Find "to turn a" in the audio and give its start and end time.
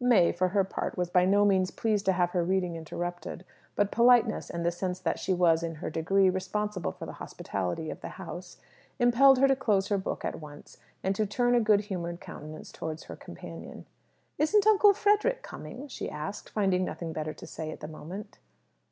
11.16-11.60